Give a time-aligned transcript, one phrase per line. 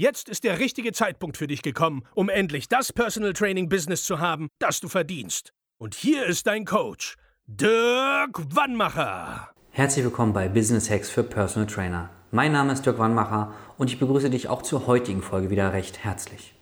[0.00, 4.20] Jetzt ist der richtige Zeitpunkt für dich gekommen, um endlich das Personal Training Business zu
[4.20, 5.52] haben, das du verdienst.
[5.76, 9.50] Und hier ist dein Coach, Dirk Wannmacher.
[9.72, 12.10] Herzlich willkommen bei Business Hacks für Personal Trainer.
[12.30, 16.04] Mein Name ist Dirk Wannmacher und ich begrüße dich auch zur heutigen Folge wieder recht
[16.04, 16.54] herzlich.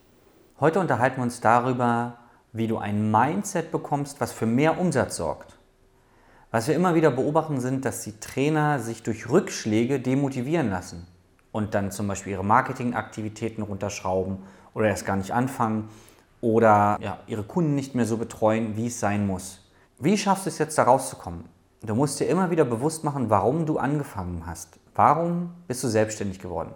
[0.59, 2.17] Heute unterhalten wir uns darüber,
[2.55, 5.59] wie du ein Mindset bekommst, was für mehr Umsatz sorgt.
[6.51, 11.07] Was wir immer wieder beobachten, sind, dass die Trainer sich durch Rückschläge demotivieren lassen
[11.57, 14.43] und dann zum Beispiel ihre Marketingaktivitäten runterschrauben
[14.75, 15.89] oder erst gar nicht anfangen
[16.43, 19.67] oder ja, ihre Kunden nicht mehr so betreuen, wie es sein muss.
[19.99, 21.47] Wie schaffst du es jetzt da rauszukommen?
[21.81, 24.79] Du musst dir immer wieder bewusst machen, warum du angefangen hast.
[24.95, 26.73] Warum bist du selbstständig geworden?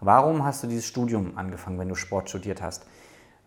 [0.00, 2.84] Warum hast du dieses Studium angefangen, wenn du Sport studiert hast?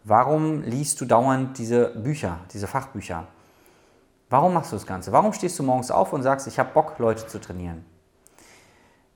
[0.05, 3.27] Warum liest du dauernd diese Bücher, diese Fachbücher?
[4.29, 5.11] Warum machst du das Ganze?
[5.11, 7.83] Warum stehst du morgens auf und sagst, ich habe Bock, Leute zu trainieren?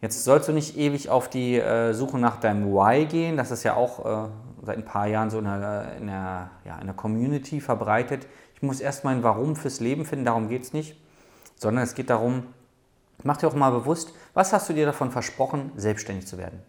[0.04, 3.38] Jetzt sollst du nicht ewig auf die äh, Suche nach deinem Why gehen.
[3.38, 4.30] Das ist ja auch äh,
[4.62, 8.28] seit ein paar Jahren so in der, in, der, ja, in der Community verbreitet.
[8.54, 11.02] Ich muss erst mein Warum fürs Leben finden, darum geht es nicht.
[11.56, 12.48] Sondern es geht darum,
[13.24, 16.62] mach dir auch mal bewusst, was hast du dir davon versprochen, selbstständig zu werden?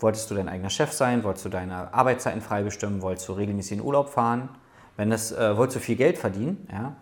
[0.00, 1.22] Wolltest du dein eigener Chef sein?
[1.22, 3.00] Wolltest du deine Arbeitszeiten frei bestimmen?
[3.00, 4.48] Wolltest du regelmäßig in Urlaub fahren?
[4.96, 6.66] Wenn das, äh, wolltest du viel Geld verdienen?
[6.72, 6.96] Ja?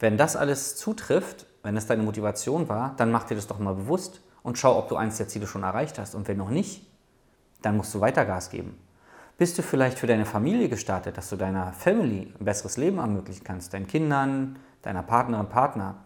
[0.00, 3.74] Wenn das alles zutrifft, wenn das deine Motivation war, dann mach dir das doch mal
[3.74, 6.14] bewusst und schau, ob du eins der Ziele schon erreicht hast.
[6.14, 6.86] Und wenn noch nicht,
[7.62, 8.78] dann musst du weiter Gas geben.
[9.38, 13.44] Bist du vielleicht für deine Familie gestartet, dass du deiner Family ein besseres Leben ermöglichen
[13.44, 15.96] kannst, deinen Kindern, deiner Partnerin, Partner?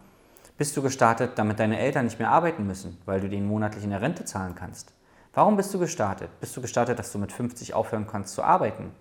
[0.57, 3.91] Bist du gestartet, damit deine Eltern nicht mehr arbeiten müssen, weil du denen monatlich in
[3.91, 4.93] der Rente zahlen kannst?
[5.33, 6.29] Warum bist du gestartet?
[6.39, 8.91] Bist du gestartet, dass du mit 50 aufhören kannst zu arbeiten?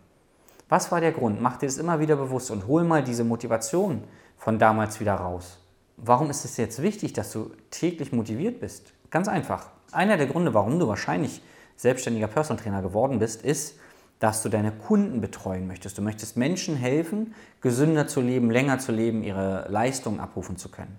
[0.69, 1.41] Was war der Grund?
[1.41, 4.04] Mach dir das immer wieder bewusst und hol mal diese Motivation
[4.36, 5.59] von damals wieder raus.
[5.96, 8.92] Warum ist es jetzt wichtig, dass du täglich motiviert bist?
[9.10, 9.70] Ganz einfach.
[9.92, 11.40] Einer der Gründe, warum du wahrscheinlich
[11.76, 13.78] selbstständiger Personal Trainer geworden bist, ist,
[14.18, 15.98] dass du deine Kunden betreuen möchtest.
[15.98, 20.98] Du möchtest Menschen helfen, gesünder zu leben, länger zu leben, ihre Leistungen abrufen zu können.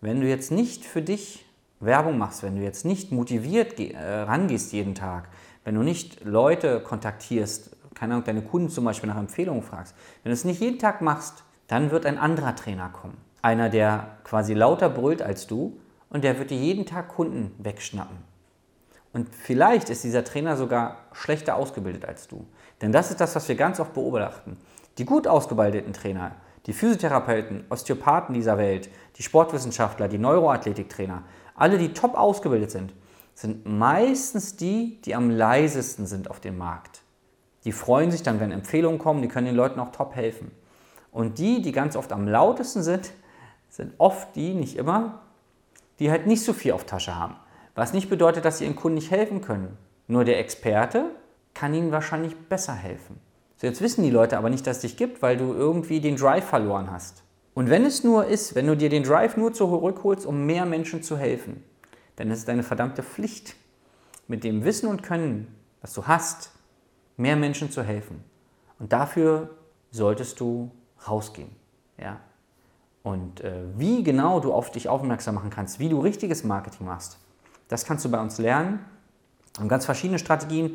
[0.00, 1.44] Wenn du jetzt nicht für dich
[1.80, 5.28] Werbung machst, wenn du jetzt nicht motiviert äh, rangehst jeden Tag,
[5.64, 10.30] wenn du nicht Leute kontaktierst, keine Ahnung, deine Kunden zum Beispiel nach Empfehlungen fragst, wenn
[10.30, 13.16] du es nicht jeden Tag machst, dann wird ein anderer Trainer kommen.
[13.44, 15.78] Einer, der quasi lauter brüllt als du
[16.08, 18.16] und der wird dir jeden Tag Kunden wegschnappen.
[19.12, 22.46] Und vielleicht ist dieser Trainer sogar schlechter ausgebildet als du.
[22.80, 24.56] Denn das ist das, was wir ganz oft beobachten.
[24.96, 26.32] Die gut ausgebildeten Trainer,
[26.64, 28.88] die Physiotherapeuten, Osteopathen dieser Welt,
[29.18, 31.22] die Sportwissenschaftler, die Neuroathletiktrainer,
[31.54, 32.94] alle, die top ausgebildet sind,
[33.34, 37.02] sind meistens die, die am leisesten sind auf dem Markt.
[37.64, 40.50] Die freuen sich dann, wenn Empfehlungen kommen, die können den Leuten auch top helfen.
[41.12, 43.12] Und die, die ganz oft am lautesten sind,
[43.74, 45.22] sind oft die, nicht immer,
[45.98, 47.34] die halt nicht so viel auf Tasche haben.
[47.74, 49.76] Was nicht bedeutet, dass sie ihren Kunden nicht helfen können.
[50.06, 51.06] Nur der Experte
[51.54, 53.18] kann ihnen wahrscheinlich besser helfen.
[53.56, 56.14] So, jetzt wissen die Leute aber nicht, dass es dich gibt, weil du irgendwie den
[56.14, 57.24] Drive verloren hast.
[57.54, 61.02] Und wenn es nur ist, wenn du dir den Drive nur zurückholst, um mehr Menschen
[61.02, 61.64] zu helfen,
[62.14, 63.56] dann ist es deine verdammte Pflicht,
[64.28, 66.52] mit dem Wissen und Können, was du hast,
[67.16, 68.22] mehr Menschen zu helfen.
[68.78, 69.50] Und dafür
[69.90, 70.70] solltest du
[71.08, 71.50] rausgehen.
[71.98, 72.20] Ja?
[73.04, 77.18] Und äh, wie genau du auf dich aufmerksam machen kannst, wie du richtiges Marketing machst,
[77.68, 78.80] das kannst du bei uns lernen.
[79.58, 80.72] Haben ganz verschiedene Strategien.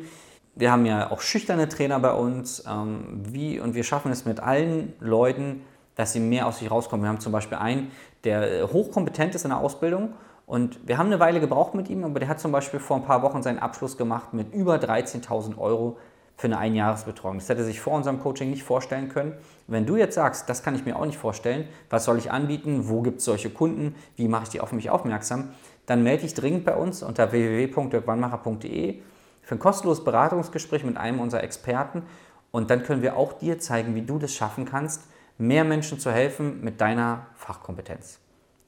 [0.54, 2.64] Wir haben ja auch schüchterne Trainer bei uns.
[2.66, 5.62] Ähm, wie, und wir schaffen es mit allen Leuten,
[5.96, 7.04] dass sie mehr aus sich rauskommen.
[7.04, 7.90] Wir haben zum Beispiel einen,
[8.24, 10.14] der äh, hochkompetent ist in der Ausbildung
[10.46, 13.04] und wir haben eine Weile gebraucht mit ihm, aber der hat zum Beispiel vor ein
[13.04, 15.96] paar Wochen seinen Abschluss gemacht mit über 13.000 Euro
[16.40, 17.38] für eine Einjahresbetreuung.
[17.38, 19.34] Das hätte sich vor unserem Coaching nicht vorstellen können.
[19.66, 22.88] Wenn du jetzt sagst, das kann ich mir auch nicht vorstellen, was soll ich anbieten,
[22.88, 25.50] wo gibt es solche Kunden, wie mache ich die auf mich aufmerksam,
[25.84, 29.02] dann melde dich dringend bei uns unter www.dirkwannmacher.de
[29.42, 32.04] für ein kostenloses Beratungsgespräch mit einem unserer Experten
[32.52, 36.10] und dann können wir auch dir zeigen, wie du das schaffen kannst, mehr Menschen zu
[36.10, 38.18] helfen mit deiner Fachkompetenz.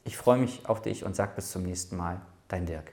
[0.04, 2.20] Ich freue mich auf dich und sag bis zum nächsten Mal.
[2.48, 2.92] Dein Dirk.